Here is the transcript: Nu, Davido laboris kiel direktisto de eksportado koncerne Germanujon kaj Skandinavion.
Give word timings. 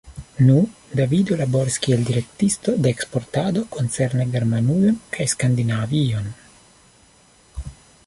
Nu, 0.45 0.53
Davido 0.99 1.37
laboris 1.41 1.77
kiel 1.83 2.07
direktisto 2.07 2.75
de 2.87 2.91
eksportado 2.95 3.65
koncerne 3.77 4.29
Germanujon 4.35 5.01
kaj 5.19 5.31
Skandinavion. 5.37 6.31